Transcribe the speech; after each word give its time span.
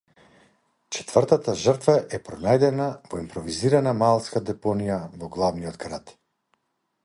Четвртата 0.95 1.53
жртва 1.63 1.93
е 2.17 2.19
пронајдена 2.29 2.87
во 3.11 3.21
импровизирана 3.25 3.95
маалска 4.01 4.45
депонија 4.51 4.99
во 5.23 5.33
главниот 5.37 5.81
град. 5.87 6.19